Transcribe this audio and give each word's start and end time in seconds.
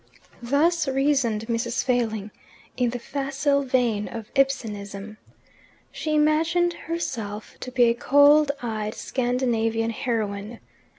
Thus 0.41 0.87
reasoned 0.87 1.45
Mrs. 1.45 1.83
Failing, 1.83 2.31
in 2.75 2.89
the 2.89 2.97
facile 2.97 3.61
vein 3.61 4.07
of 4.07 4.31
Ibsenism. 4.33 5.17
She 5.91 6.15
imagined 6.15 6.73
herself 6.73 7.53
to 7.59 7.71
be 7.71 7.83
a 7.83 7.93
cold 7.93 8.51
eyed 8.63 8.95
Scandinavian 8.95 9.91
heroine. 9.91 10.59